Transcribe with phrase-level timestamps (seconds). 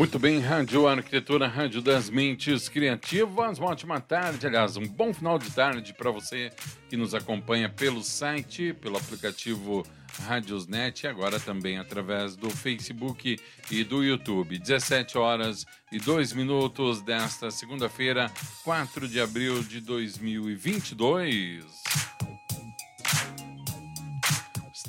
[0.00, 3.58] Muito bem, Rádio Arquitetura, Rádio das Mentes Criativas.
[3.58, 6.50] Uma ótima tarde, aliás, um bom final de tarde para você
[6.88, 9.84] que nos acompanha pelo site, pelo aplicativo
[10.22, 13.38] Radiosnet e agora também através do Facebook
[13.70, 14.58] e do YouTube.
[14.58, 18.32] 17 horas e 2 minutos desta segunda-feira,
[18.64, 21.62] 4 de abril de 2022.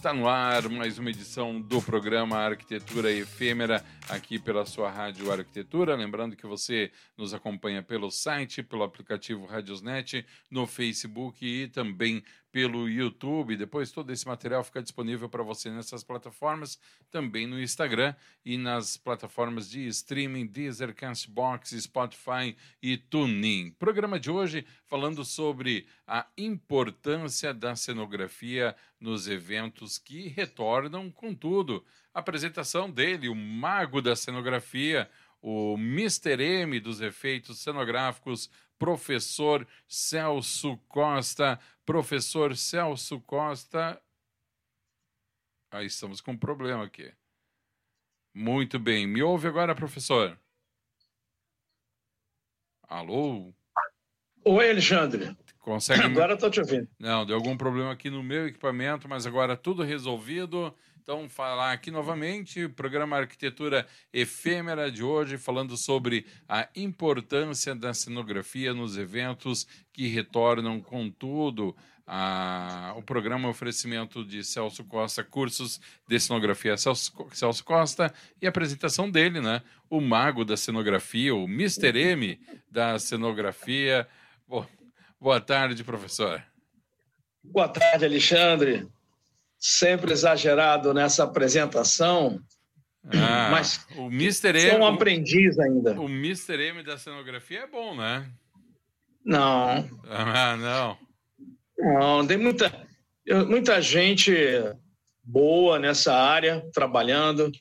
[0.01, 5.95] Está no ar mais uma edição do programa Arquitetura Efêmera, aqui pela sua Rádio Arquitetura.
[5.95, 12.89] Lembrando que você nos acompanha pelo site, pelo aplicativo Radiosnet, no Facebook e também pelo
[12.89, 13.55] YouTube.
[13.55, 16.77] Depois todo esse material fica disponível para você nessas plataformas,
[17.09, 23.71] também no Instagram e nas plataformas de streaming Deezer, Castbox, Spotify e TuneIn.
[23.71, 31.83] Programa de hoje falando sobre a importância da cenografia nos eventos que retornam com tudo.
[32.13, 35.09] Apresentação dele, o mago da cenografia,
[35.41, 36.41] o Mr.
[36.43, 38.49] M dos efeitos cenográficos,
[38.81, 41.59] professor Celso Costa.
[41.85, 44.01] Professor Celso Costa.
[45.69, 47.13] Aí estamos com um problema aqui.
[48.33, 49.05] Muito bem.
[49.05, 50.35] Me ouve agora, professor?
[52.87, 53.53] Alô?
[54.43, 55.37] Oi, Alexandre.
[55.59, 56.01] Consegue...
[56.17, 56.89] Agora estou te ouvindo.
[56.97, 60.75] Não, deu algum problema aqui no meu equipamento, mas agora tudo resolvido.
[61.03, 68.71] Então, falar aqui novamente, programa Arquitetura Efêmera de hoje, falando sobre a importância da cenografia
[68.71, 71.75] nos eventos que retornam com tudo.
[72.05, 78.45] A, o programa é oferecimento de Celso Costa, cursos de cenografia Celso, Celso Costa, e
[78.45, 79.63] a apresentação dele, né?
[79.89, 81.97] O mago da cenografia, o Mr.
[81.97, 82.39] M
[82.69, 84.07] da cenografia.
[85.19, 86.43] Boa tarde, professor.
[87.43, 88.87] Boa tarde, Alexandre
[89.61, 92.41] sempre exagerado nessa apresentação.
[93.05, 94.49] Ah, mas o Mr.
[94.49, 94.71] M.
[94.71, 95.99] Sou um aprendiz ainda.
[95.99, 96.59] O Mr.
[96.59, 98.27] M da cenografia é bom, né?
[99.23, 99.87] Não.
[100.09, 100.97] Ah, não.
[101.77, 102.87] Não, tem muita,
[103.47, 104.33] muita gente
[105.23, 107.51] boa nessa área, trabalhando,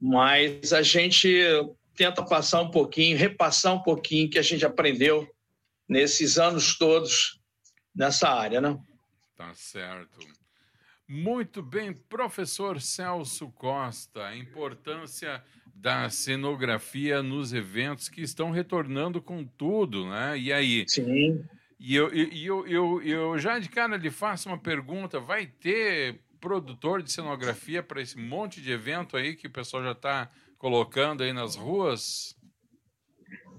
[0.00, 1.40] mas a gente
[1.94, 5.28] tenta passar um pouquinho, repassar um pouquinho que a gente aprendeu
[5.88, 7.40] nesses anos todos
[7.94, 8.78] nessa área, né?
[9.36, 10.41] Tá certo.
[11.14, 19.44] Muito bem, professor Celso Costa, a importância da cenografia nos eventos que estão retornando com
[19.44, 20.38] tudo, né?
[20.38, 20.86] E aí?
[20.88, 21.44] Sim.
[21.78, 27.02] E eu, eu, eu, eu já de cara lhe faço uma pergunta: vai ter produtor
[27.02, 31.34] de cenografia para esse monte de evento aí que o pessoal já está colocando aí
[31.34, 32.34] nas ruas?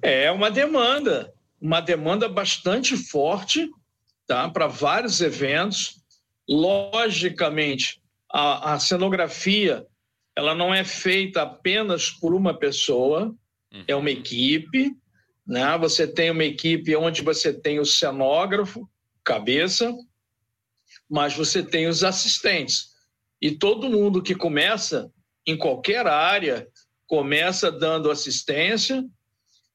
[0.01, 1.31] É uma demanda,
[1.61, 3.69] uma demanda bastante forte,
[4.25, 4.49] tá?
[4.49, 6.02] Para vários eventos
[6.47, 9.85] Logicamente, a, a cenografia
[10.35, 13.35] ela não é feita apenas por uma pessoa,
[13.71, 13.83] uhum.
[13.87, 14.95] é uma equipe.
[15.45, 15.77] Né?
[15.77, 18.89] Você tem uma equipe onde você tem o cenógrafo,
[19.23, 19.93] cabeça,
[21.09, 22.93] mas você tem os assistentes.
[23.41, 25.11] E todo mundo que começa
[25.45, 26.67] em qualquer área
[27.05, 29.05] começa dando assistência,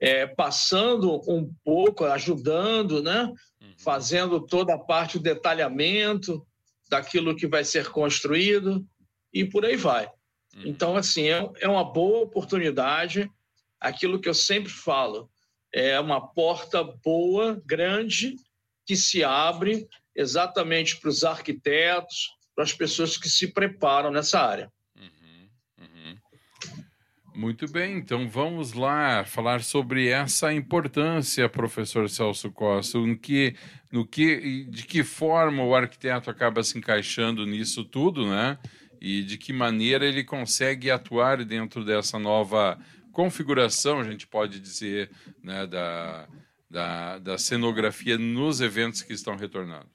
[0.01, 3.33] é, passando um pouco, ajudando, né?
[3.61, 3.75] Uhum.
[3.79, 6.47] fazendo toda a parte do detalhamento,
[6.89, 8.87] daquilo que vai ser construído
[9.33, 10.07] e por aí vai.
[10.55, 10.63] Uhum.
[10.67, 13.31] Então, assim, é, é uma boa oportunidade.
[13.81, 15.31] Aquilo que eu sempre falo
[15.73, 18.37] é uma porta boa, grande,
[18.87, 24.73] que se abre exatamente para os arquitetos, para as pessoas que se preparam nessa área.
[27.39, 33.55] Muito bem, então vamos lá falar sobre essa importância, professor Celso Costa, no que
[33.93, 38.59] no que, de que forma o arquiteto acaba se encaixando nisso tudo, né?
[39.01, 42.77] E de que maneira ele consegue atuar dentro dessa nova
[43.13, 45.09] configuração, a gente pode dizer,
[45.41, 46.29] né, da,
[46.69, 49.87] da, da cenografia nos eventos que estão retornando.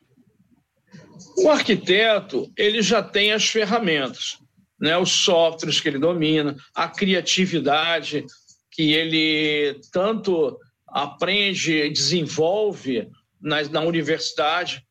[1.40, 4.38] O arquiteto ele já tem as ferramentas,
[4.80, 8.26] né, os softwares que ele domina, a criatividade
[8.72, 13.08] que ele tanto aprende e desenvolve
[13.42, 14.86] na, na universidade.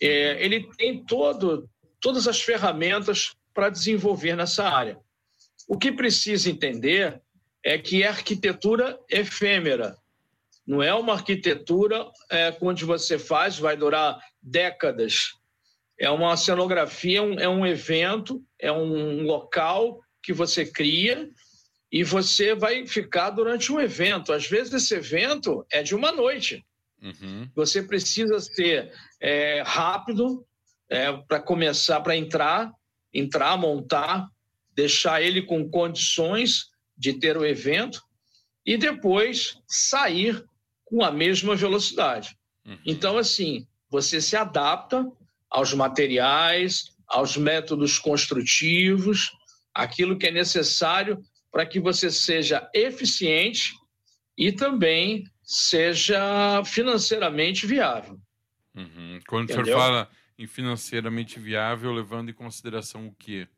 [0.00, 1.68] É, ele tem todo,
[2.00, 4.98] todas as ferramentas para desenvolver nessa área.
[5.68, 7.20] O que precisa entender
[7.64, 9.96] é que é arquitetura efêmera.
[10.66, 15.34] Não é uma arquitetura é, onde você faz, vai durar décadas.
[16.00, 21.28] É uma cenografia, é um, é um evento, é um local que você cria
[21.92, 24.32] e você vai ficar durante um evento.
[24.32, 26.64] Às vezes, esse evento é de uma noite.
[27.02, 27.50] Uhum.
[27.54, 30.46] Você precisa ser é, rápido
[30.88, 32.72] é, para começar, para entrar,
[33.12, 34.26] entrar, montar,
[34.74, 38.02] deixar ele com condições de ter o evento
[38.64, 40.42] e depois sair
[40.86, 42.34] com a mesma velocidade.
[42.64, 42.78] Uhum.
[42.86, 45.06] Então, assim, você se adapta
[45.50, 49.32] aos materiais, aos métodos construtivos,
[49.74, 51.18] aquilo que é necessário
[51.50, 53.74] para que você seja eficiente
[54.38, 58.18] e também seja financeiramente viável.
[58.74, 59.18] Uhum.
[59.28, 59.62] Quando Entendeu?
[59.62, 63.48] o senhor fala em financeiramente viável, levando em consideração o quê?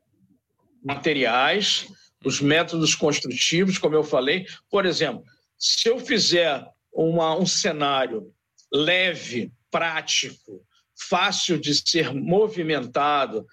[0.83, 1.87] Materiais,
[2.25, 4.47] os métodos construtivos, como eu falei.
[4.71, 5.23] Por exemplo,
[5.59, 8.33] se eu fizer uma, um cenário
[8.73, 10.65] leve, prático,
[11.09, 13.47] fácil de ser movimentado,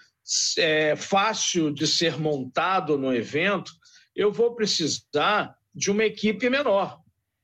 [0.57, 3.71] é, fácil de ser montado no evento,
[4.15, 6.99] eu vou precisar de uma equipe menor,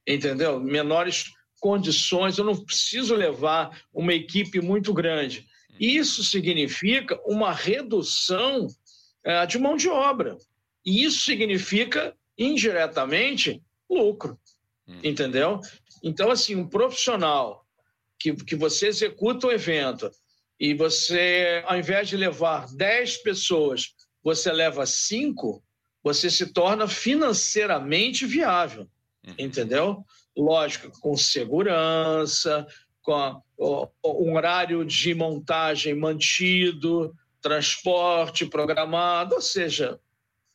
[0.08, 0.60] entendeu?
[0.60, 5.48] Menores condições, eu não preciso levar uma equipe muito grande.
[5.80, 8.68] Isso significa uma redução
[9.24, 10.38] é, de mão de obra.
[10.86, 14.38] E isso significa, indiretamente, lucro.
[14.88, 15.00] Hum.
[15.04, 15.60] Entendeu?
[16.04, 17.65] Então, assim, um profissional
[18.26, 20.10] que, que você executa o evento
[20.60, 23.94] e você, ao invés de levar 10 pessoas,
[24.24, 25.64] você leva 5,
[26.04, 28.88] você se torna financeiramente viável.
[29.28, 29.36] Uhum.
[29.38, 30.04] Entendeu?
[30.36, 32.66] Lógico, com segurança,
[33.04, 40.00] com a, o, um horário de montagem mantido, transporte programado, ou seja,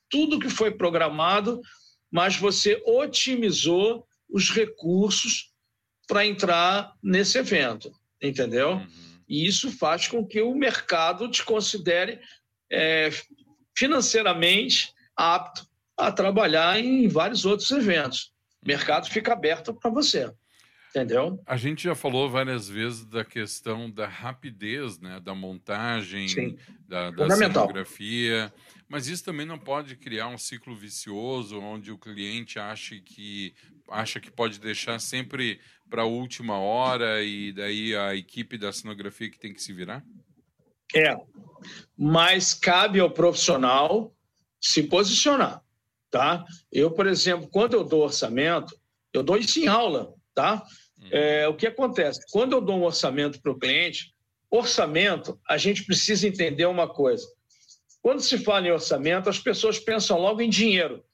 [0.09, 1.61] tudo que foi programado,
[2.11, 5.51] mas você otimizou os recursos
[6.11, 8.73] para entrar nesse evento, entendeu?
[8.73, 8.89] Uhum.
[9.29, 12.19] E isso faz com que o mercado te considere
[12.69, 13.11] é,
[13.79, 15.65] financeiramente apto
[15.97, 18.33] a trabalhar em vários outros eventos.
[18.61, 20.29] O mercado fica aberto para você.
[20.91, 21.41] Entendeu?
[21.47, 26.59] A gente já falou várias vezes da questão da rapidez, né, da montagem, Sim.
[26.89, 28.53] da, da cenografia,
[28.89, 33.55] mas isso também não pode criar um ciclo vicioso onde o cliente acha que
[33.89, 39.31] acha que pode deixar sempre para a última hora e daí a equipe da cenografia
[39.31, 40.05] que tem que se virar?
[40.95, 41.17] É,
[41.97, 44.13] mas cabe ao profissional
[44.61, 45.63] se posicionar,
[46.11, 46.45] tá?
[46.71, 48.77] Eu, por exemplo, quando eu dou orçamento,
[49.13, 50.65] eu dou isso em aula, tá?
[51.01, 51.09] Uhum.
[51.11, 52.21] É, o que acontece?
[52.31, 54.15] Quando eu dou um orçamento para o cliente,
[54.51, 57.27] orçamento, a gente precisa entender uma coisa.
[58.03, 61.05] Quando se fala em orçamento, as pessoas pensam logo em dinheiro.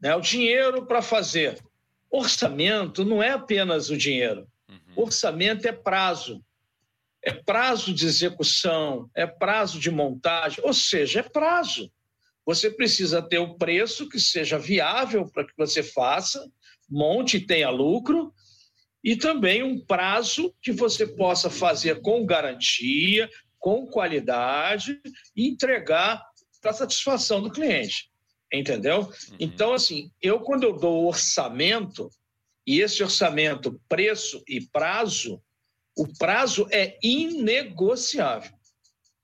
[0.00, 0.14] Né?
[0.14, 1.58] O dinheiro para fazer.
[2.10, 4.46] Orçamento não é apenas o dinheiro.
[4.68, 5.04] Uhum.
[5.04, 6.42] Orçamento é prazo.
[7.22, 11.90] É prazo de execução, é prazo de montagem, ou seja, é prazo.
[12.46, 16.48] Você precisa ter o um preço que seja viável para que você faça,
[16.88, 18.32] monte e tenha lucro,
[19.02, 25.00] e também um prazo que você possa fazer com garantia, com qualidade
[25.36, 26.24] e entregar
[26.60, 28.10] para satisfação do cliente.
[28.52, 29.00] Entendeu?
[29.00, 29.36] Uhum.
[29.38, 32.10] Então, assim, eu quando eu dou orçamento,
[32.66, 35.42] e esse orçamento, preço e prazo,
[35.96, 38.52] o prazo é inegociável.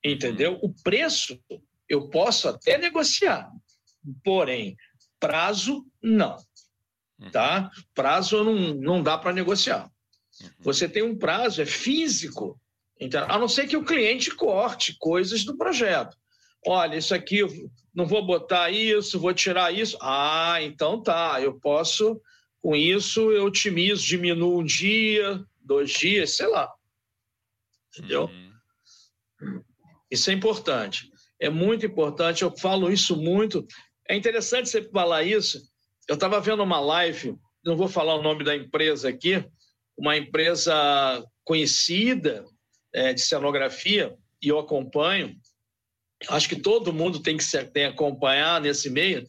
[0.05, 0.55] Entendeu?
[0.55, 0.61] Uhum.
[0.65, 1.39] O preço
[1.89, 3.51] eu posso até negociar,
[4.23, 4.77] porém,
[5.21, 6.37] prazo não.
[7.25, 7.31] Uhum.
[7.31, 7.71] Tá?
[7.95, 9.91] Prazo não, não dá para negociar.
[10.41, 10.49] Uhum.
[10.61, 12.61] Você tem um prazo, é físico,
[13.01, 16.17] então, a não ser que o cliente corte coisas do projeto.
[16.67, 17.41] Olha, isso aqui,
[17.95, 19.99] não vou botar isso, vou tirar isso.
[20.01, 22.21] Ah, então tá, eu posso,
[22.63, 26.73] com isso, eu otimizo, diminuo um dia, dois dias, sei lá.
[27.91, 28.31] Entendeu?
[29.41, 29.63] Uhum.
[30.11, 31.11] Isso é importante.
[31.39, 33.67] É muito importante, eu falo isso muito.
[34.09, 35.61] É interessante você falar isso,
[36.09, 39.45] eu estava vendo uma live, não vou falar o nome da empresa aqui,
[39.97, 40.75] uma empresa
[41.45, 42.45] conhecida
[42.93, 45.35] é, de cenografia, e eu acompanho.
[46.29, 49.27] Acho que todo mundo tem que, se, tem acompanhar nesse meio.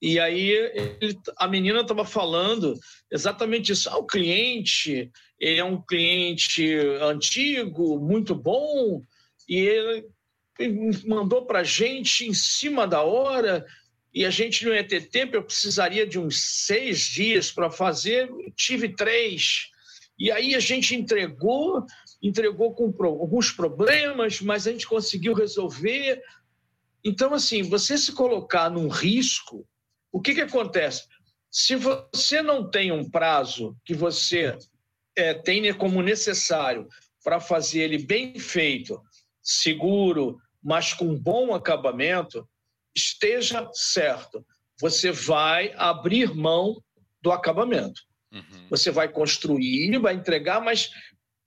[0.00, 2.78] E aí ele, a menina estava falando
[3.10, 3.88] exatamente isso.
[3.88, 9.02] Ah, o cliente ele é um cliente antigo, muito bom,
[9.48, 10.06] e ele
[11.06, 13.66] mandou para a gente em cima da hora
[14.14, 18.30] e a gente não ia ter tempo, eu precisaria de uns seis dias para fazer,
[18.54, 19.70] tive três.
[20.16, 21.84] E aí a gente entregou,
[22.22, 26.22] entregou com alguns problemas, mas a gente conseguiu resolver.
[27.04, 29.66] Então, assim, você se colocar num risco,
[30.12, 31.08] o que, que acontece?
[31.50, 34.56] Se você não tem um prazo que você
[35.16, 36.86] é, tenha como necessário
[37.24, 39.02] para fazer ele bem feito,
[39.42, 42.48] seguro, mas com bom acabamento,
[42.94, 44.44] esteja certo.
[44.80, 46.82] Você vai abrir mão
[47.22, 48.02] do acabamento.
[48.32, 48.66] Uhum.
[48.70, 50.90] Você vai construir, vai entregar, mas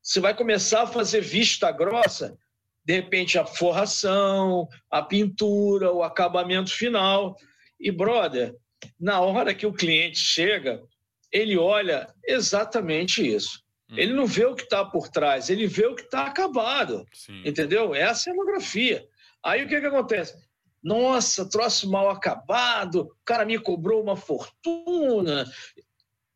[0.01, 2.38] você vai começar a fazer vista grossa,
[2.86, 7.36] de repente a forração, a pintura, o acabamento final.
[7.77, 8.56] E, brother,
[8.98, 10.82] na hora que o cliente chega,
[11.32, 13.62] ele olha exatamente isso.
[13.89, 13.98] Hum.
[13.98, 17.06] Ele não vê o que está por trás, ele vê o que está acabado.
[17.13, 17.42] Sim.
[17.46, 17.94] Entendeu?
[17.94, 19.06] É a cenografia.
[19.44, 20.36] Aí o que, que acontece?
[20.84, 25.46] Nossa, troço mal acabado, o cara me cobrou uma fortuna.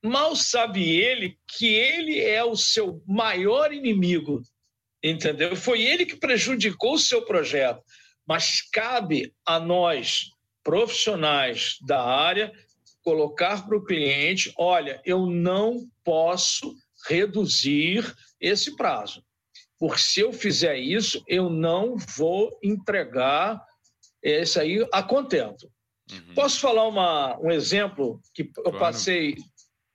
[0.03, 4.41] Mal sabe ele que ele é o seu maior inimigo,
[5.03, 5.55] entendeu?
[5.55, 7.83] Foi ele que prejudicou o seu projeto.
[8.25, 10.31] Mas cabe a nós,
[10.63, 12.51] profissionais da área,
[13.03, 16.75] colocar para o cliente: olha, eu não posso
[17.07, 19.24] reduzir esse prazo,
[19.77, 23.63] porque se eu fizer isso, eu não vou entregar
[24.21, 25.71] esse aí a contento.
[26.11, 26.33] Uhum.
[26.35, 28.79] Posso falar uma, um exemplo que eu claro.
[28.79, 29.35] passei,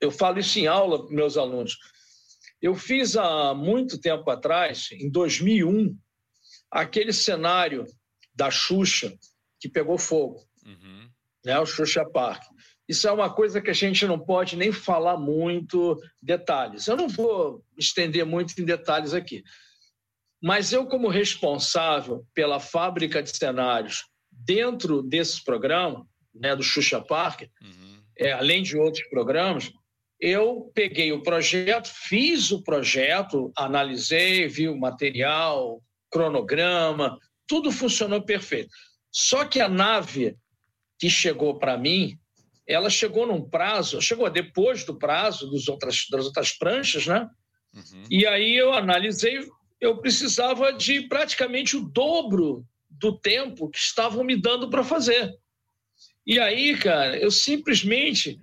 [0.01, 1.77] eu falo isso em aula para meus alunos.
[2.61, 5.97] Eu fiz há muito tempo atrás, em 2001,
[6.71, 7.85] aquele cenário
[8.35, 9.17] da Xuxa
[9.61, 11.09] que pegou fogo, uhum.
[11.45, 12.43] né, o Xuxa Park.
[12.89, 16.87] Isso é uma coisa que a gente não pode nem falar muito detalhes.
[16.87, 19.43] Eu não vou estender muito em detalhes aqui.
[20.41, 24.05] Mas eu, como responsável pela fábrica de cenários
[24.47, 28.03] dentro desse programa, né, do Xuxa Park, uhum.
[28.19, 29.73] é, além de outros programas,
[30.21, 38.71] eu peguei o projeto, fiz o projeto, analisei, vi o material, cronograma, tudo funcionou perfeito.
[39.13, 40.37] Só que a nave
[40.99, 42.19] que chegou para mim,
[42.67, 47.29] ela chegou num prazo, chegou depois do prazo dos outras, das outras pranchas, né?
[47.75, 48.05] Uhum.
[48.11, 49.39] E aí eu analisei,
[49.81, 52.65] eu precisava de praticamente o dobro
[52.99, 55.35] do tempo que estavam me dando para fazer.
[56.27, 58.41] E aí, cara, eu simplesmente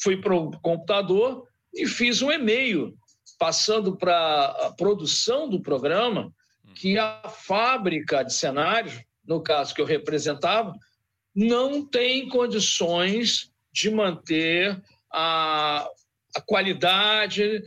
[0.00, 2.96] fui para o computador e fiz um e-mail
[3.38, 6.32] passando para a produção do programa
[6.74, 10.74] que a fábrica de cenários, no caso que eu representava,
[11.34, 14.80] não tem condições de manter
[15.12, 15.88] a,
[16.34, 17.62] a qualidade,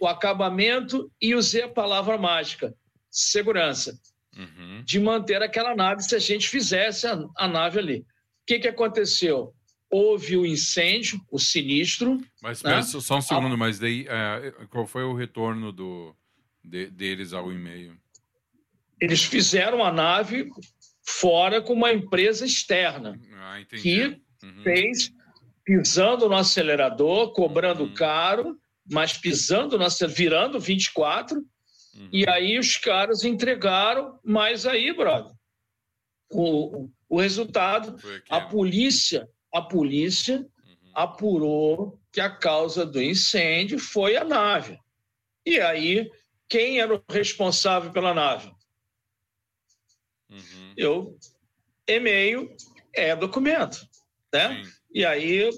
[0.00, 2.74] o, acabamento e usei a palavra mágica,
[3.10, 3.98] segurança,
[4.38, 4.82] uhum.
[4.84, 7.98] de manter aquela nave se a gente fizesse a, a nave ali.
[7.98, 8.04] O
[8.46, 9.52] que, que aconteceu?
[9.90, 12.20] houve o incêndio, o sinistro.
[12.42, 12.82] Mas né?
[12.82, 13.56] só um segundo, a...
[13.56, 16.14] mas daí é, qual foi o retorno do,
[16.62, 17.96] de, deles ao e-mail?
[19.00, 20.50] Eles fizeram a nave
[21.06, 24.62] fora com uma empresa externa ah, que uhum.
[24.62, 25.10] fez
[25.64, 27.94] pisando no acelerador, cobrando uhum.
[27.94, 28.58] caro,
[28.90, 31.40] mas pisando no virando 24.
[31.98, 32.08] Uhum.
[32.12, 35.34] E aí os caras entregaram, mas aí, brother,
[36.30, 37.96] o, o resultado,
[38.30, 40.90] a polícia a polícia uhum.
[40.94, 44.78] apurou que a causa do incêndio foi a nave.
[45.44, 46.10] E aí,
[46.48, 48.52] quem era o responsável pela nave?
[50.30, 50.74] Uhum.
[50.76, 51.18] Eu,
[51.86, 52.54] e-mail
[52.94, 53.88] é documento,
[54.32, 54.62] né?
[54.62, 54.70] Sim.
[54.94, 55.50] E aí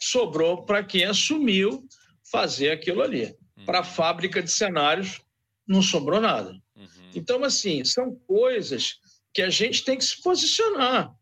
[0.00, 1.86] sobrou para quem assumiu
[2.30, 3.36] fazer aquilo ali.
[3.56, 3.64] Uhum.
[3.64, 5.20] Para a fábrica de cenários
[5.68, 6.52] não sobrou nada.
[6.74, 7.10] Uhum.
[7.14, 8.94] Então, assim, são coisas
[9.32, 11.14] que a gente tem que se posicionar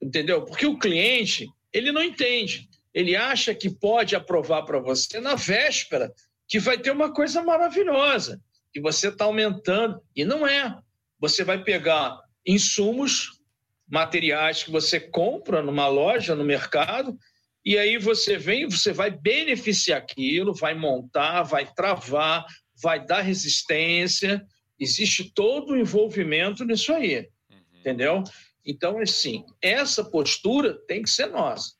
[0.00, 0.44] entendeu?
[0.44, 2.68] Porque o cliente, ele não entende.
[2.94, 6.12] Ele acha que pode aprovar para você na véspera
[6.48, 8.40] que vai ter uma coisa maravilhosa,
[8.72, 10.00] que você está aumentando.
[10.16, 10.76] E não é.
[11.20, 13.38] Você vai pegar insumos,
[13.86, 17.18] materiais que você compra numa loja, no mercado,
[17.64, 22.46] e aí você vem, você vai beneficiar aquilo, vai montar, vai travar,
[22.82, 24.44] vai dar resistência.
[24.78, 27.56] Existe todo o envolvimento nisso aí, uhum.
[27.80, 28.24] entendeu?
[28.64, 31.72] Então, assim, essa postura tem que ser nossa.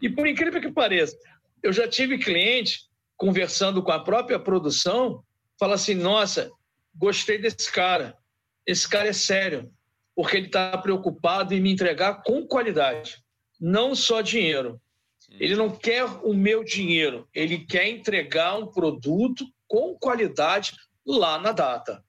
[0.00, 1.16] E por incrível que pareça,
[1.62, 2.80] eu já tive cliente
[3.16, 5.22] conversando com a própria produção,
[5.58, 6.50] fala assim: nossa,
[6.94, 8.16] gostei desse cara.
[8.66, 9.70] Esse cara é sério,
[10.14, 13.22] porque ele está preocupado em me entregar com qualidade,
[13.60, 14.80] não só dinheiro.
[15.38, 20.76] Ele não quer o meu dinheiro, ele quer entregar um produto com qualidade
[21.06, 22.04] lá na data.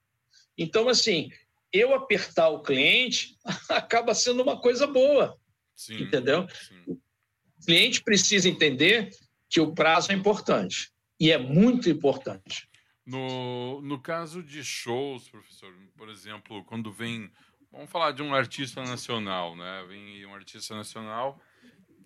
[0.57, 1.29] Então, assim,
[1.71, 3.37] eu apertar o cliente
[3.69, 5.39] acaba sendo uma coisa boa.
[5.73, 6.45] Sim, entendeu?
[6.49, 6.83] Sim.
[6.85, 9.11] O cliente precisa entender
[9.49, 10.91] que o prazo é importante.
[11.17, 12.67] E é muito importante.
[13.05, 17.31] No, no caso de shows, professor, por exemplo, quando vem.
[17.71, 19.85] Vamos falar de um artista nacional, né?
[19.87, 21.41] Vem um artista nacional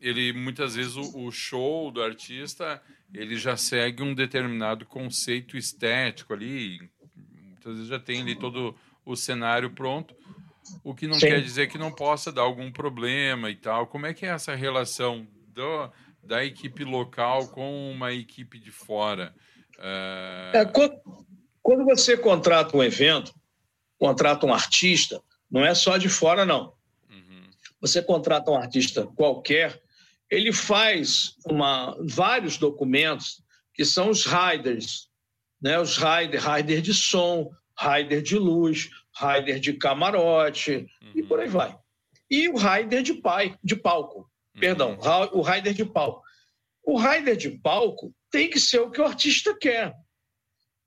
[0.01, 2.82] ele muitas vezes o, o, show do artista
[3.13, 6.80] ele já segue um determinado conceito estético ali,
[7.44, 8.75] muitas vezes já tem ali todo
[9.06, 10.16] o cenário pronto,
[10.84, 11.27] o que não Sim.
[11.27, 13.88] quer dizer que não possa dar algum problema e tal.
[13.88, 15.89] Como é que é essa relação do,
[16.22, 19.34] da equipe local com uma equipe de fora?
[19.77, 20.58] Uh...
[20.58, 21.00] É, quando,
[21.62, 23.34] quando você contrata um evento,
[23.98, 26.74] contrata um artista, não é só de fora, não.
[27.10, 27.50] Uhum.
[27.82, 29.82] Você contrata um artista qualquer,
[30.29, 33.41] ele faz uma, vários documentos
[33.74, 35.07] que são os riders,
[35.62, 35.79] né?
[35.79, 41.12] os rider, rider de som, rider de luz, rider de camarote uhum.
[41.15, 41.77] e por aí vai.
[42.29, 44.60] E o rider de, pai, de palco, uhum.
[44.60, 45.00] perdão,
[45.31, 46.22] o rider de palco.
[46.84, 49.93] O rider de palco tem que ser o que o artista quer.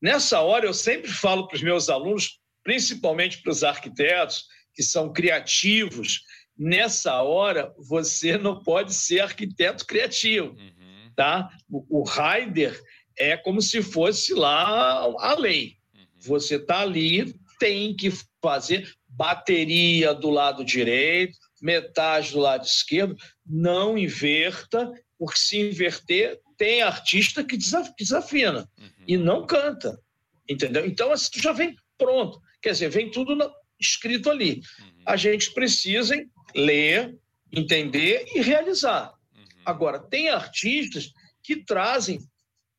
[0.02, 4.44] Nessa hora, eu sempre falo para os meus alunos, principalmente para os arquitetos,
[4.74, 6.22] que são criativos,
[6.60, 11.10] nessa hora você não pode ser arquiteto criativo, uhum.
[11.16, 11.48] tá?
[11.70, 12.78] O, o rider
[13.16, 15.76] é como se fosse lá a lei.
[15.94, 16.06] Uhum.
[16.18, 18.12] Você está ali, tem que
[18.42, 26.82] fazer bateria do lado direito, metade do lado esquerdo, não inverta, porque se inverter, tem
[26.82, 29.04] artista que desafina uhum.
[29.08, 29.98] e não canta,
[30.46, 30.84] entendeu?
[30.84, 33.34] Então, assim, já vem pronto, quer dizer, vem tudo
[33.80, 34.60] escrito ali.
[34.78, 35.02] Uhum.
[35.06, 36.14] A gente precisa
[36.54, 37.18] ler,
[37.52, 39.14] entender e realizar.
[39.34, 39.44] Uhum.
[39.64, 42.20] Agora, tem artistas que trazem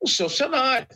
[0.00, 0.88] o seu cenário,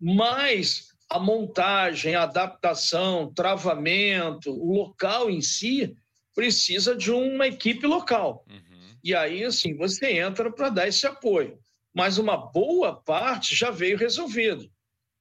[0.00, 5.94] mas a montagem, a adaptação, travamento, o local em si
[6.34, 8.44] precisa de uma equipe local.
[8.48, 8.96] Uhum.
[9.02, 11.58] E aí, assim, você entra para dar esse apoio.
[11.94, 14.70] Mas uma boa parte já veio resolvido,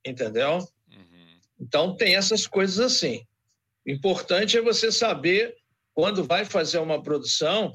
[0.05, 0.57] entendeu?
[0.91, 1.39] Uhum.
[1.59, 3.25] Então, tem essas coisas assim.
[3.85, 5.55] O importante é você saber
[5.95, 7.71] quando vai fazer uma produção,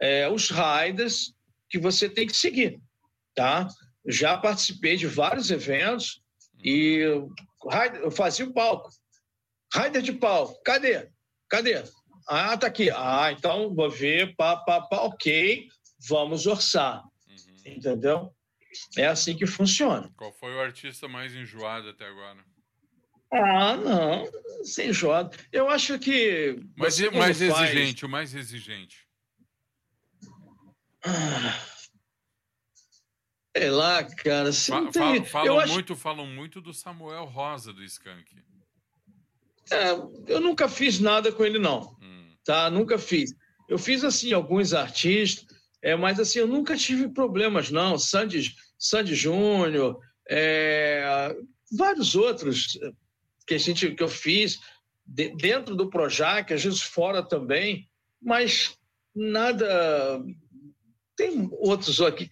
[0.00, 1.34] é, os riders
[1.68, 2.80] que você tem que seguir,
[3.34, 3.68] tá?
[4.06, 6.22] Já participei de vários eventos
[6.62, 8.88] e eu fazia o palco.
[9.74, 11.10] Rider de palco, cadê?
[11.50, 11.82] Cadê?
[12.28, 12.88] Ah, tá aqui.
[12.90, 15.68] Ah, então vou ver, pá, pá, pá, ok,
[16.08, 17.02] vamos orçar.
[17.28, 17.72] Uhum.
[17.72, 18.32] Entendeu?
[18.96, 20.12] É assim que funciona.
[20.16, 22.44] Qual foi o artista mais enjoado até agora?
[23.36, 25.36] Ah, não, sem joda.
[25.52, 26.58] Eu acho que.
[26.76, 27.42] Mas o mais faz...
[27.42, 29.06] exigente, o mais exigente.
[31.04, 31.60] Ah,
[33.56, 34.52] sei lá, cara.
[34.52, 35.24] Fa tem...
[35.24, 38.36] falam, muito, falam muito do Samuel Rosa do Skank.
[39.70, 39.90] É,
[40.26, 41.96] eu nunca fiz nada com ele, não.
[42.00, 42.34] Hum.
[42.44, 42.70] Tá?
[42.70, 43.34] Nunca fiz.
[43.68, 45.44] Eu fiz, assim, alguns artistas,
[45.82, 47.98] é, mas, assim, eu nunca tive problemas, não.
[47.98, 51.34] Sandy, Sandy Júnior, é,
[51.76, 52.78] vários outros
[53.46, 54.58] que a gente que eu fiz
[55.06, 57.88] de, dentro do Projac, às vezes fora também,
[58.20, 58.76] mas
[59.14, 60.22] nada.
[61.16, 62.28] Tem outros aqui.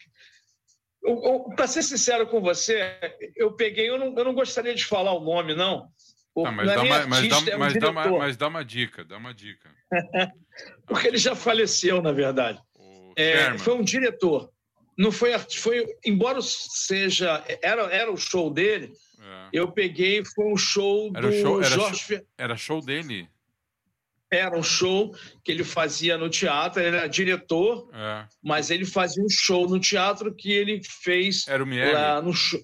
[1.57, 2.99] Para ser sincero com você,
[3.37, 5.89] eu peguei, eu não, eu não gostaria de falar o nome, não.
[6.37, 9.17] Mas, dá uma, mas, dá, é um mas, dá uma, mas, dá uma, dica, dá
[9.19, 9.71] uma dica.
[10.87, 12.61] Porque ele já faleceu, na verdade.
[13.17, 14.51] É, foi um diretor.
[14.99, 18.93] Não foi, foi, embora seja, era, era o show dele,
[19.25, 19.49] é.
[19.53, 22.01] Eu peguei, foi um show era do show, era Jorge.
[22.01, 23.29] Show, era show dele?
[24.31, 28.27] Era um show que ele fazia no teatro, ele era diretor, é.
[28.43, 32.61] mas ele fazia um show no teatro que ele fez era o lá no show.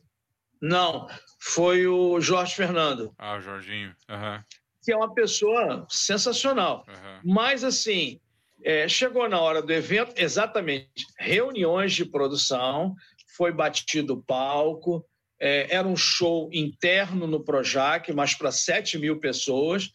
[0.61, 1.09] Não,
[1.40, 3.14] foi o Jorge Fernando.
[3.16, 3.94] Ah, o Jorginho.
[4.09, 4.42] Uhum.
[4.83, 6.85] Que é uma pessoa sensacional.
[6.88, 7.33] Uhum.
[7.33, 8.20] Mas, assim,
[8.62, 12.94] é, chegou na hora do evento, exatamente, reuniões de produção,
[13.37, 15.05] foi batido o palco,
[15.40, 19.90] é, era um show interno no Projac, mas para 7 mil pessoas.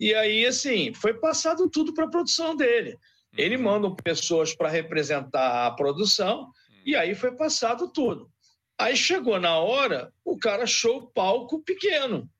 [0.00, 2.96] E aí, assim, foi passado tudo para a produção dele.
[3.36, 3.62] Ele uhum.
[3.62, 6.50] manda pessoas para representar a produção,
[6.86, 8.30] e aí foi passado tudo.
[8.78, 12.30] Aí chegou na hora, o cara achou o palco pequeno.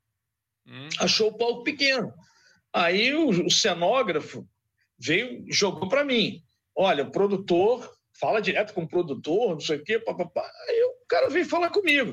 [0.66, 0.88] Uhum.
[1.00, 2.12] Achou o palco pequeno.
[2.72, 4.48] Aí o, o cenógrafo
[4.98, 6.42] veio, jogou para mim.
[6.74, 10.50] Olha, o produtor, fala direto com o produtor, não sei o quê, papapá.
[10.68, 12.12] Aí o cara veio falar comigo.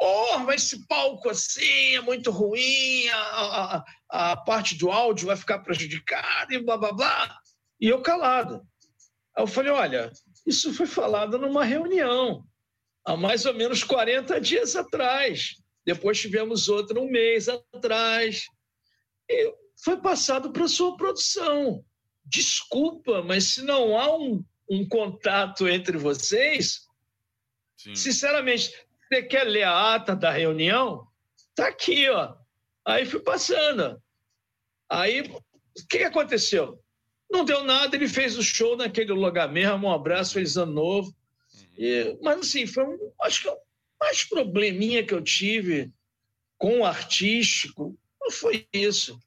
[0.00, 5.36] Oh, mas esse palco assim é muito ruim, a, a, a parte do áudio vai
[5.36, 7.38] ficar prejudicada e blá blá blá.
[7.80, 8.62] E eu calado.
[9.36, 10.12] Aí eu falei: olha,
[10.46, 12.44] isso foi falado numa reunião
[13.04, 15.56] há mais ou menos 40 dias atrás.
[15.86, 18.46] Depois tivemos outra um mês atrás.
[19.28, 21.84] E foi passado para a sua produção.
[22.24, 26.86] Desculpa, mas se não há um, um contato entre vocês,
[27.76, 27.94] Sim.
[27.94, 28.72] sinceramente,
[29.08, 31.06] você quer ler a ata da reunião?
[31.54, 32.34] Tá aqui, ó.
[32.84, 34.02] Aí fui passando.
[34.88, 36.82] Aí, o que aconteceu?
[37.30, 41.08] Não deu nada, ele fez o show naquele lugar mesmo, um abraço, feliz ano novo.
[41.08, 41.66] Uhum.
[41.76, 43.58] E, mas assim, foi um, acho que é o
[44.00, 45.92] mais probleminha que eu tive
[46.56, 49.18] com o artístico não foi isso.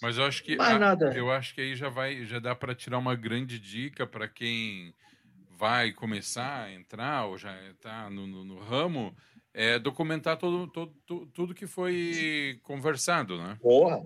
[0.00, 1.12] Mas eu acho que a, nada.
[1.14, 4.94] eu acho que aí já vai, já dá para tirar uma grande dica para quem
[5.58, 9.14] vai começar a entrar ou já está no, no, no, ramo,
[9.52, 13.58] é documentar todo, todo, tudo, tudo que foi conversado, né?
[13.60, 14.02] Porra,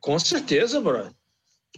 [0.00, 1.12] com certeza, brother.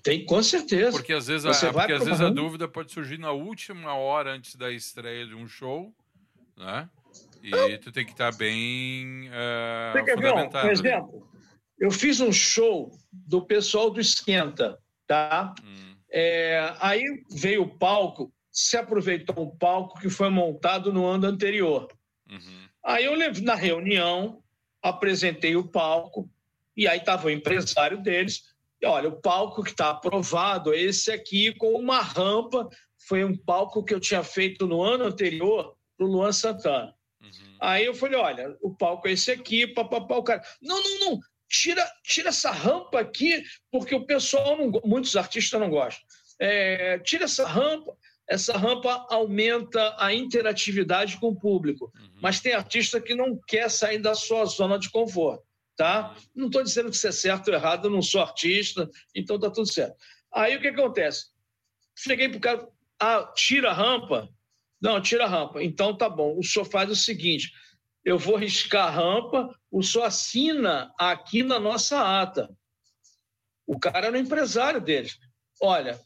[0.02, 0.90] Tem, com certeza.
[0.90, 4.56] Porque às vezes, a, porque às vezes a dúvida pode surgir na última hora antes
[4.56, 5.94] da estreia de um show,
[6.56, 6.88] né?
[7.40, 10.66] E tu tem que estar bem uh, fundamentado.
[10.66, 11.28] Um exemplo,
[11.78, 15.54] eu fiz um show do pessoal do Esquenta, tá?
[15.62, 15.96] Hum.
[16.10, 21.88] É, aí veio o palco, se aproveitou um palco que foi montado no ano anterior.
[22.30, 22.68] Uhum.
[22.84, 24.42] Aí eu na reunião
[24.80, 26.30] apresentei o palco
[26.76, 28.42] e aí estava o empresário deles.
[28.80, 32.68] E, olha, o palco que está aprovado é esse aqui com uma rampa.
[33.08, 36.94] Foi um palco que eu tinha feito no ano anterior para o Luan Santana.
[37.20, 37.56] Uhum.
[37.60, 40.42] Aí eu falei, olha, o palco é esse aqui, papapá, o cara.
[40.60, 41.20] Não, não, não,
[41.54, 46.04] tira, tira essa rampa aqui, porque o pessoal, não, muitos artistas não gostam.
[46.40, 47.96] É, tira essa rampa,
[48.28, 51.92] essa rampa aumenta a interatividade com o público.
[51.94, 52.18] Uhum.
[52.20, 55.44] Mas tem artista que não quer sair da sua zona de conforto,
[55.76, 56.16] tá?
[56.34, 59.50] Não estou dizendo que isso é certo ou errado, eu não sou artista, então tá
[59.50, 59.96] tudo certo.
[60.32, 61.26] Aí o que acontece?
[61.96, 64.28] Cheguei pro cara, ah, tira a rampa?
[64.82, 65.62] Não, tira a rampa.
[65.62, 66.36] Então tá bom.
[66.36, 67.52] O senhor faz o seguinte:
[68.04, 72.54] eu vou riscar a rampa, o senhor assina aqui na nossa ata.
[73.66, 75.18] O cara era o empresário deles.
[75.60, 75.98] Olha,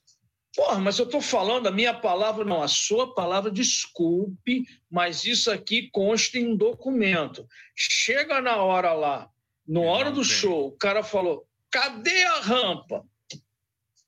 [0.54, 5.50] porra, mas eu estou falando a minha palavra, não, a sua palavra, desculpe, mas isso
[5.50, 7.46] aqui consta em um documento.
[7.74, 9.28] Chega na hora lá,
[9.66, 13.04] na hora do show, o cara falou: cadê a rampa?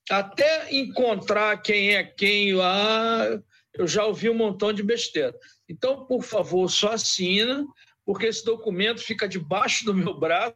[0.09, 3.25] Até encontrar quem é quem lá,
[3.73, 5.33] eu já ouvi um montão de besteira.
[5.71, 7.65] Então, por favor, só assina,
[8.05, 10.55] porque esse documento fica debaixo do meu braço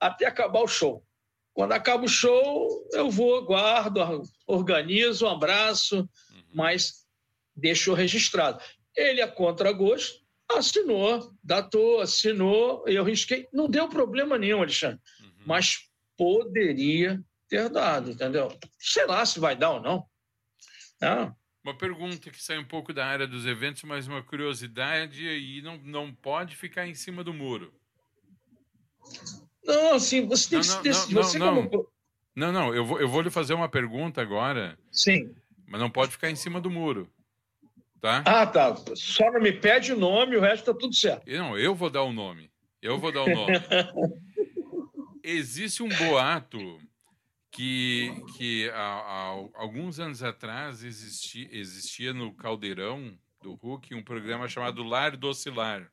[0.00, 1.04] até acabar o show.
[1.52, 6.42] Quando acaba o show, eu vou, guardo, organizo, um abraço, uhum.
[6.54, 7.04] mas
[7.54, 8.60] deixo registrado.
[8.96, 10.18] Ele, a contragosto,
[10.50, 13.46] assinou, datou, assinou, eu risquei.
[13.52, 15.44] Não deu problema nenhum, Alexandre, uhum.
[15.46, 15.78] mas
[16.16, 18.56] poderia ter dado, entendeu?
[18.78, 20.06] Sei lá se vai dar ou não.
[21.00, 21.36] não.
[21.64, 25.78] Uma pergunta que sai um pouco da área dos eventos, mas uma curiosidade e não,
[25.78, 27.72] não pode ficar em cima do muro.
[29.64, 31.14] Não, assim, você tem não, que decidir.
[31.14, 31.88] Não, você não, como...
[32.36, 34.78] não, não, eu vou, eu vou lhe fazer uma pergunta agora.
[34.92, 35.34] Sim.
[35.66, 37.10] Mas não pode ficar em cima do muro.
[37.98, 38.22] Tá?
[38.26, 38.76] Ah, tá.
[38.94, 41.26] Só não me pede o nome, o resto tá tudo certo.
[41.26, 42.50] Não, eu vou dar o nome.
[42.82, 43.54] Eu vou dar o nome.
[45.24, 46.78] Existe um boato
[47.54, 54.48] que, que há, há, alguns anos atrás existia, existia no Caldeirão do Huck um programa
[54.48, 55.88] chamado Lar do Oscilar,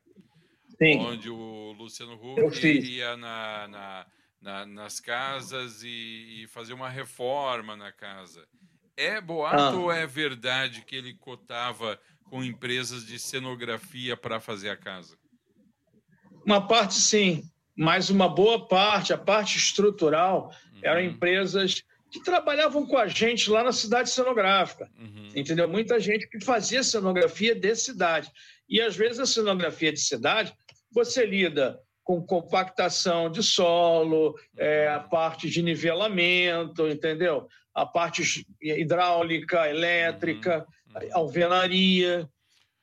[0.76, 0.98] Sim.
[0.98, 4.06] onde o Luciano Huck ia na, na,
[4.40, 8.44] na, nas casas e, e fazer uma reforma na casa.
[8.96, 9.70] É boato ah.
[9.70, 15.16] ou é verdade que ele cotava com empresas de cenografia para fazer a casa?
[16.44, 21.08] Uma parte sim, mas uma boa parte, a parte estrutural, eram uhum.
[21.08, 25.30] empresas que trabalhavam com a gente lá na cidade cenográfica, uhum.
[25.34, 25.66] entendeu?
[25.66, 28.30] Muita gente que fazia cenografia de cidade.
[28.68, 30.52] E às vezes a cenografia de cidade,
[30.90, 37.46] você lida com compactação de solo, é, a parte de nivelamento, entendeu?
[37.74, 38.22] A parte
[38.60, 41.02] hidráulica, elétrica, uhum.
[41.02, 41.08] uhum.
[41.16, 42.28] alvenaria.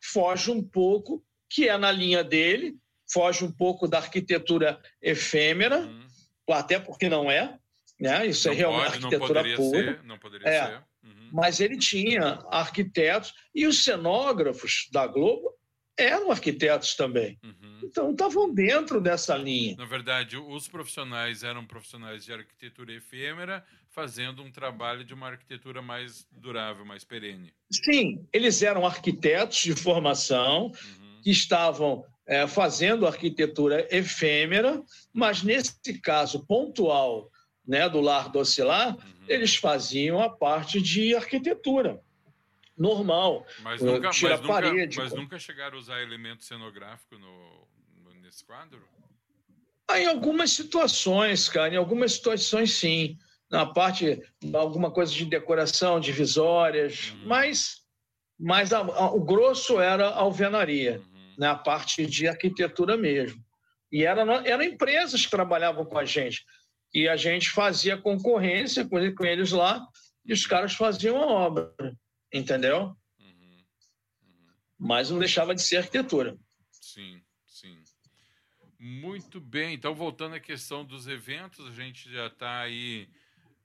[0.01, 2.75] Foge um pouco, que é na linha dele,
[3.11, 6.07] foge um pouco da arquitetura efêmera, uhum.
[6.49, 7.57] até porque não é,
[7.99, 8.25] né?
[8.27, 9.83] Isso é não é realmente pode, arquitetura não pura.
[9.83, 10.65] Ser, não poderia é.
[10.65, 10.83] ser.
[11.03, 11.29] Uhum.
[11.31, 15.53] Mas ele tinha arquitetos e os cenógrafos da Globo
[15.97, 17.37] eram arquitetos também.
[17.43, 17.79] Uhum.
[17.83, 19.75] Então estavam dentro dessa linha.
[19.77, 25.81] Na verdade, os profissionais eram profissionais de arquitetura efêmera, fazendo um trabalho de uma arquitetura
[25.81, 27.53] mais durável, mais perene.
[27.71, 31.21] Sim, eles eram arquitetos de formação uhum.
[31.21, 37.31] que estavam é, fazendo arquitetura efêmera, mas nesse caso pontual
[37.67, 39.25] né, do Lar do Oscilar, uhum.
[39.27, 41.99] eles faziam a parte de arquitetura
[42.77, 43.47] normal.
[43.63, 47.67] Mas nunca, tira mas parede, nunca, mas nunca chegaram a usar elemento cenográfico no,
[48.03, 48.79] no, nesse quadro?
[49.87, 53.17] Ah, em algumas situações, cara, em algumas situações sim.
[53.49, 54.21] Na parte,
[54.53, 57.25] alguma coisa de decoração, divisórias, uhum.
[57.25, 57.81] mas,
[58.39, 61.08] mas a, a, o grosso era a alvenaria, uhum.
[61.39, 63.41] Né, a parte de arquitetura mesmo.
[63.89, 66.45] E era, eram empresas que trabalhavam com a gente
[66.93, 69.87] e a gente fazia concorrência com eles lá
[70.25, 71.73] e os caras faziam a obra,
[72.31, 72.93] entendeu?
[73.17, 73.63] Uhum.
[74.21, 74.53] Uhum.
[74.77, 76.37] Mas não deixava de ser arquitetura.
[76.71, 77.81] Sim, sim.
[78.77, 79.73] Muito bem.
[79.73, 83.07] Então, voltando à questão dos eventos, a gente já está aí,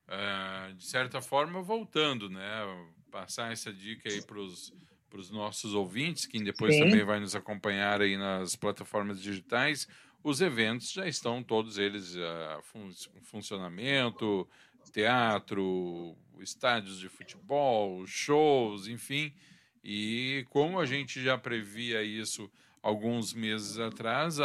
[0.08, 2.62] uh, de certa forma, voltando, né?
[3.10, 4.72] Passar essa dica aí para os
[5.30, 6.84] nossos ouvintes, que depois Sim.
[6.84, 9.88] também vai nos acompanhar aí nas plataformas digitais.
[10.22, 12.16] Os eventos já estão todos eles
[12.62, 12.90] fun
[13.22, 14.48] funcionamento,
[14.92, 19.32] teatro, estádios de futebol, shows, enfim.
[19.82, 22.50] E como a gente já previa isso
[22.82, 24.38] alguns meses atrás,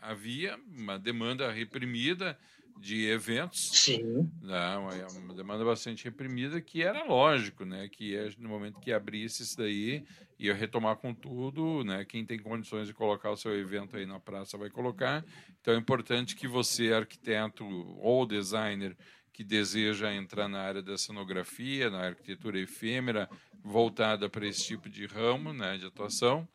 [0.00, 2.38] havia uma demanda reprimida
[2.80, 3.70] de eventos.
[3.72, 4.30] Sim.
[4.42, 4.76] Né,
[5.22, 7.88] uma demanda bastante reprimida, que era lógico, né?
[7.88, 10.04] Que é, no momento que abrisse isso daí,
[10.38, 12.04] ia retomar com tudo, né?
[12.04, 15.24] Quem tem condições de colocar o seu evento aí na praça vai colocar.
[15.60, 17.64] Então é importante que você, arquiteto
[17.98, 18.96] ou designer,
[19.32, 23.28] que deseja entrar na área da cenografia, na arquitetura efêmera,
[23.62, 26.48] voltada para esse tipo de ramo né, de atuação,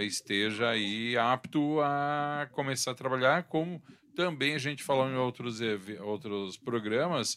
[0.00, 3.82] esteja aí apto a começar a trabalhar, como
[4.14, 5.60] também a gente falou em outros,
[6.00, 7.36] outros programas,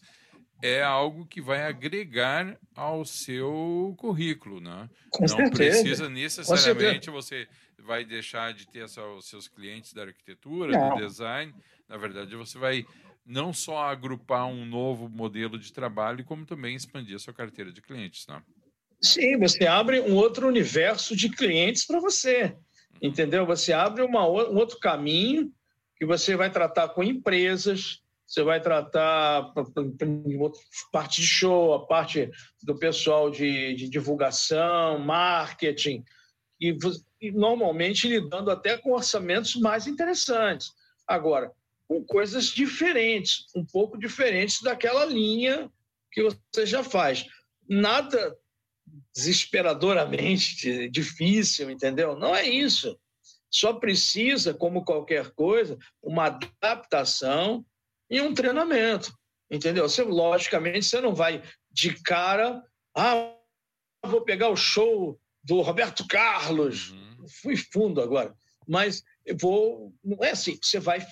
[0.61, 4.89] é algo que vai agregar ao seu currículo, né?
[5.11, 5.51] Com Não certeza.
[5.51, 7.47] precisa necessariamente você
[7.79, 10.95] vai deixar de ter os seus clientes da arquitetura, Não.
[10.95, 11.53] do design.
[11.87, 12.85] Na verdade, você vai
[13.25, 17.81] não só agrupar um novo modelo de trabalho, como também expandir a sua carteira de
[17.81, 18.41] clientes, né?
[19.01, 22.55] Sim, você abre um outro universo de clientes para você,
[23.01, 23.45] entendeu?
[23.45, 25.51] Você abre uma, um outro caminho
[25.95, 29.53] que você vai tratar com empresas, você vai tratar
[30.91, 32.29] parte de show, a parte
[32.63, 36.03] do pessoal de, de divulgação, marketing,
[36.59, 36.75] e,
[37.21, 40.71] e normalmente lidando até com orçamentos mais interessantes.
[41.07, 41.51] Agora,
[41.87, 45.71] com coisas diferentes, um pouco diferentes daquela linha
[46.11, 47.25] que você já faz.
[47.69, 48.35] Nada
[49.13, 52.17] desesperadoramente difícil, entendeu?
[52.17, 52.97] Não é isso.
[53.55, 57.65] Só precisa, como qualquer coisa, uma adaptação
[58.09, 59.17] e um treinamento,
[59.49, 59.87] entendeu?
[59.87, 61.41] Você, logicamente, você não vai
[61.71, 62.61] de cara,
[62.93, 63.33] ah,
[64.05, 67.25] vou pegar o show do Roberto Carlos, uhum.
[67.41, 68.35] fui fundo agora,
[68.67, 71.07] mas eu vou, não é assim, você vai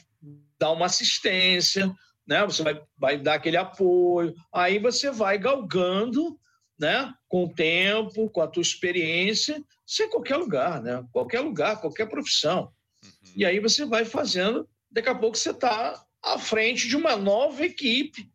[0.59, 1.95] dar uma assistência,
[2.27, 2.43] né?
[2.43, 6.37] Você vai, vai dar aquele apoio, aí você vai galgando
[6.79, 7.13] né?
[7.27, 11.05] Com o tempo, com a tua experiência, isso em qualquer lugar, né?
[11.11, 12.73] Qualquer lugar, qualquer profissão.
[13.03, 13.33] Uhum.
[13.35, 17.63] E aí você vai fazendo, daqui a pouco você está à frente de uma nova
[17.63, 18.29] equipe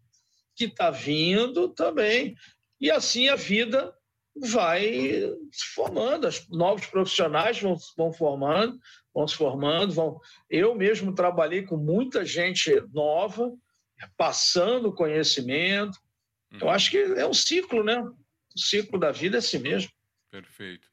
[0.55, 2.37] que está vindo também.
[2.81, 3.93] E assim a vida
[4.41, 4.83] vai
[5.51, 8.79] se formando, os novos profissionais vão, vão formando,
[9.13, 10.21] vão se formando, vão.
[10.49, 13.53] Eu mesmo trabalhei com muita gente nova,
[14.17, 15.99] passando conhecimento.
[16.53, 16.59] Uhum.
[16.61, 18.01] Eu acho que é um ciclo, né?
[18.55, 19.91] o ciclo da vida é assim mesmo.
[20.31, 20.89] Perfeito.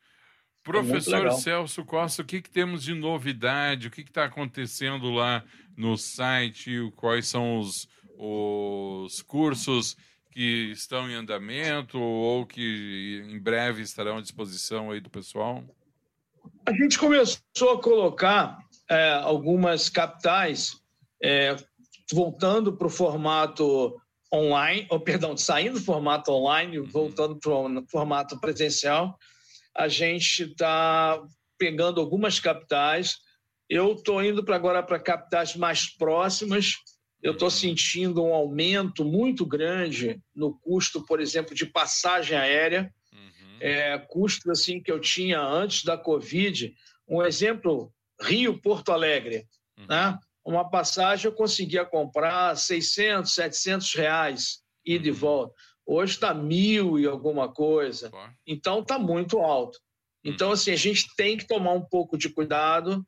[0.65, 3.87] É Professor Celso Costa, o que, que, temos de novidade?
[3.87, 5.43] O que está acontecendo lá
[5.77, 6.91] no site?
[6.95, 9.95] Quais são os, os cursos
[10.31, 15.63] que estão em andamento ou que em breve estarão à disposição aí do pessoal?
[16.65, 18.57] A gente começou a colocar
[18.89, 20.81] é, algumas capitais
[21.21, 21.55] é,
[22.11, 23.95] voltando para o formato
[24.33, 26.89] online, ou perdão, saindo do formato online, uhum.
[26.89, 29.17] voltando para o formato presencial.
[29.75, 31.21] A gente está
[31.57, 33.17] pegando algumas capitais.
[33.69, 36.73] Eu estou indo para agora para capitais mais próximas.
[37.21, 37.51] Eu estou uhum.
[37.51, 42.93] sentindo um aumento muito grande no custo, por exemplo, de passagem aérea.
[43.11, 43.57] Uhum.
[43.59, 46.73] É, custo assim que eu tinha antes da Covid.
[47.07, 49.47] Um exemplo, Rio-Porto Alegre.
[49.77, 49.87] Uhum.
[49.87, 50.19] Né?
[50.45, 55.17] uma passagem eu conseguia comprar 600, 700 reais ida e uhum.
[55.17, 55.55] volta.
[55.85, 58.11] Hoje está mil e alguma coisa.
[58.45, 59.79] Então está muito alto.
[60.23, 60.53] Então, uhum.
[60.53, 63.05] assim, a gente tem que tomar um pouco de cuidado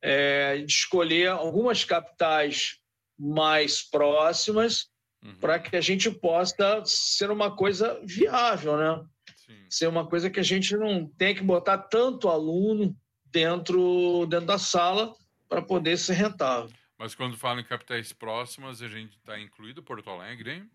[0.00, 2.78] é, de escolher algumas capitais
[3.18, 4.88] mais próximas
[5.22, 5.34] uhum.
[5.40, 9.04] para que a gente possa ser uma coisa viável, né?
[9.44, 9.66] Sim.
[9.68, 14.58] Ser uma coisa que a gente não tem que botar tanto aluno dentro, dentro da
[14.58, 15.12] sala
[15.48, 16.70] para poder ser rentável.
[16.96, 20.70] Mas quando fala em capitais próximas, a gente está incluído Porto Alegre, hein?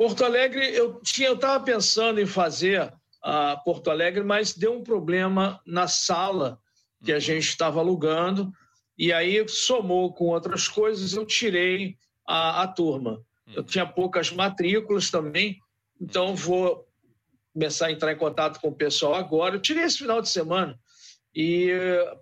[0.00, 2.90] Porto Alegre, eu tinha, eu estava pensando em fazer
[3.22, 6.58] a uh, Porto Alegre, mas deu um problema na sala
[7.04, 7.18] que uhum.
[7.18, 8.50] a gente estava alugando
[8.96, 13.22] e aí somou com outras coisas, eu tirei a, a turma.
[13.46, 13.56] Uhum.
[13.56, 15.58] Eu tinha poucas matrículas também,
[16.00, 16.34] então uhum.
[16.34, 16.88] vou
[17.52, 19.56] começar a entrar em contato com o pessoal agora.
[19.56, 20.80] Eu tirei esse final de semana
[21.34, 21.68] e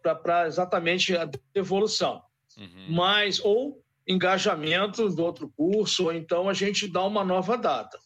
[0.03, 2.25] para exatamente a devolução
[2.59, 2.87] uhum.
[2.88, 7.99] mas ou engajamento do outro curso, ou então a gente dá uma nova data.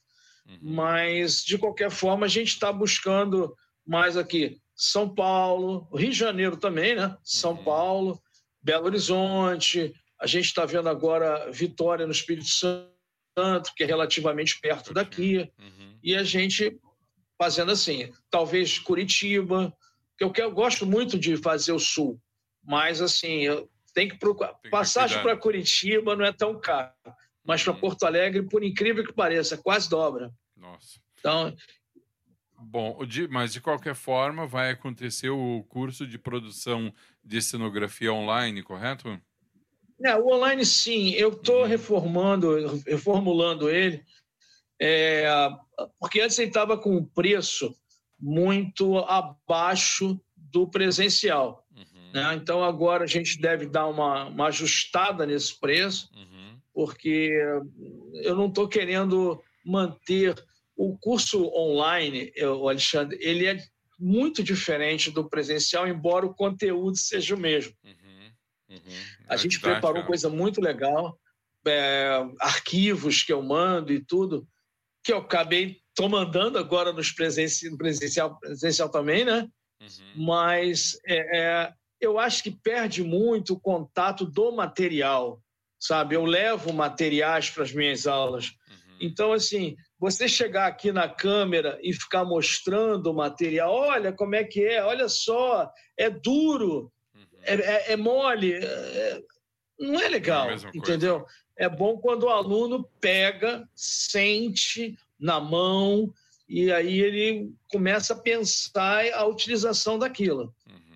[0.46, 0.58] uhum.
[0.60, 3.54] mas de qualquer forma a gente está buscando
[3.86, 7.16] mais aqui São Paulo, Rio de Janeiro também, né?
[7.22, 7.64] São uhum.
[7.64, 8.22] Paulo,
[8.62, 14.92] Belo Horizonte, a gente está vendo agora Vitória no Espírito Santo, que é relativamente perto
[14.92, 15.98] daqui, uhum.
[16.02, 16.78] e a gente
[17.38, 19.74] fazendo assim, talvez Curitiba,
[20.16, 22.20] que eu, eu gosto muito de fazer o Sul,
[22.62, 24.54] mas assim, eu tenho que procurar.
[24.54, 26.92] Tem que Passagem para Curitiba não é tão caro,
[27.44, 27.80] mas para uhum.
[27.80, 30.32] Porto Alegre, por incrível que pareça, quase dobra.
[30.56, 31.00] Nossa.
[31.18, 31.54] Então.
[32.58, 32.98] Bom,
[33.30, 39.20] mas de qualquer forma, vai acontecer o curso de produção de cenografia online, correto?
[40.04, 41.66] É, o online sim, eu estou uhum.
[41.66, 44.04] reformando, reformulando ele,
[44.80, 45.28] é,
[45.98, 47.74] porque antes ele estava com um preço
[48.18, 51.61] muito abaixo do presencial.
[52.12, 52.34] Né?
[52.34, 56.58] Então agora a gente deve dar uma, uma ajustada nesse preço, uhum.
[56.72, 57.30] porque
[58.22, 60.34] eu não estou querendo manter
[60.76, 63.58] o curso online, o Alexandre, ele é
[63.98, 67.72] muito diferente do presencial, embora o conteúdo seja o mesmo.
[67.84, 68.76] Uhum.
[68.76, 69.26] Uhum.
[69.28, 71.18] A gente preparou coisa muito legal,
[71.66, 74.46] é, arquivos que eu mando e tudo,
[75.04, 79.48] que eu acabei tô mandando agora nos presenci, no presencial, presencial também, né?
[79.80, 80.24] Uhum.
[80.24, 81.72] Mas é, é,
[82.02, 85.40] eu acho que perde muito o contato do material,
[85.78, 86.16] sabe?
[86.16, 88.46] Eu levo materiais para as minhas aulas.
[88.46, 88.96] Uhum.
[89.00, 94.42] Então, assim, você chegar aqui na câmera e ficar mostrando o material, olha como é
[94.42, 96.92] que é, olha só, é duro,
[97.44, 99.22] é, é, é mole, é,
[99.78, 101.24] não é legal, é entendeu?
[101.56, 106.12] É bom quando o aluno pega, sente na mão
[106.48, 110.52] e aí ele começa a pensar a utilização daquilo.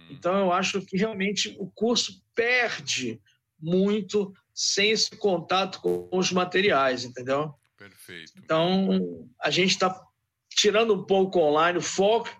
[0.08, 0.16] Uhum.
[0.16, 3.20] Então eu acho que realmente o curso perde
[3.58, 7.54] muito sem esse contato com os materiais, entendeu?
[7.76, 8.32] Perfeito.
[8.36, 10.02] Então a gente está
[10.50, 12.30] tirando um pouco online o foco,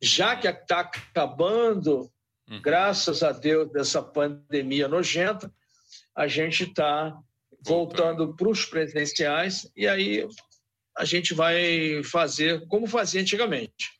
[0.00, 2.10] já que está acabando
[2.48, 2.60] Uhum.
[2.62, 5.52] Graças a Deus, dessa pandemia nojenta,
[6.14, 7.16] a gente está
[7.60, 10.26] voltando para os presenciais e aí
[10.96, 13.90] a gente vai fazer como fazia antigamente.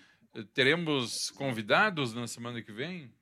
[0.55, 3.13] Teremos convidados na semana que vem?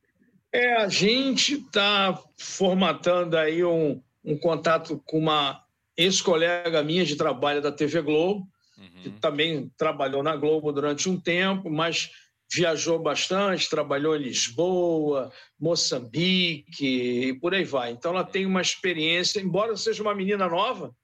[0.52, 5.64] É, a gente está formatando aí um, um contato com uma
[5.96, 9.02] ex-colega minha de trabalho da TV Globo, uhum.
[9.02, 12.10] que também trabalhou na Globo durante um tempo, mas
[12.54, 16.86] viajou bastante, trabalhou em Lisboa, Moçambique
[17.28, 17.92] e por aí vai.
[17.92, 20.94] Então ela tem uma experiência, embora seja uma menina nova,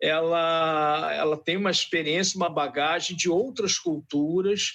[0.00, 4.72] ela, ela tem uma experiência, uma bagagem de outras culturas,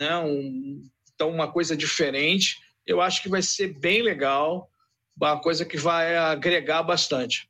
[0.00, 0.16] né?
[0.18, 0.82] Um,
[1.14, 2.56] então uma coisa diferente.
[2.86, 4.70] Eu acho que vai ser bem legal,
[5.16, 7.48] uma coisa que vai agregar bastante.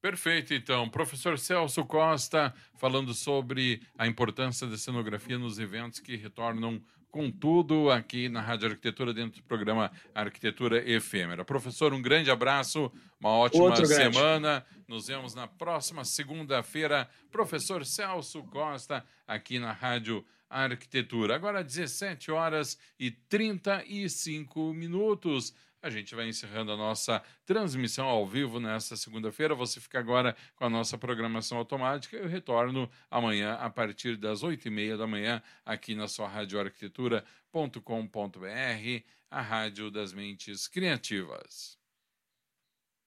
[0.00, 0.88] Perfeito, então.
[0.88, 7.90] Professor Celso Costa falando sobre a importância da cenografia nos eventos que retornam com tudo
[7.90, 11.44] aqui na Rádio Arquitetura, dentro do programa Arquitetura Efêmera.
[11.44, 14.66] Professor, um grande abraço, uma ótima semana.
[14.88, 17.08] Nos vemos na próxima segunda-feira.
[17.30, 20.26] Professor Celso Costa, aqui na Rádio
[20.62, 21.34] Arquitetura.
[21.34, 25.52] Agora, 17 horas e 35 minutos
[25.84, 29.54] a gente vai encerrando a nossa transmissão ao vivo nesta segunda-feira.
[29.54, 32.16] Você fica agora com a nossa programação automática.
[32.16, 39.04] Eu retorno amanhã a partir das oito e meia da manhã aqui na sua radioarquitetura.com.br,
[39.30, 41.83] a rádio das mentes criativas.